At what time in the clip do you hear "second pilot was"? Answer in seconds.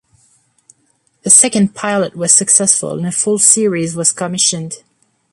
1.29-2.33